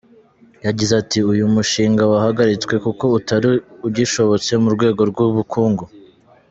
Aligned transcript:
Yagize 0.65 0.93
ati 1.01 1.19
“Uyu 1.31 1.45
mushinga 1.55 2.03
wahagaritswe 2.11 2.73
kuko 2.85 3.03
utari 3.17 3.49
ugishobotse 3.87 4.51
mu 4.63 4.69
rwego 4.75 5.01
rw’ubukungu”. 5.11 5.83